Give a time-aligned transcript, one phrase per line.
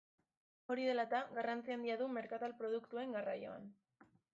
[0.75, 3.75] Hori dela eta, garrantzi handia du merkatal produktuen garraioan.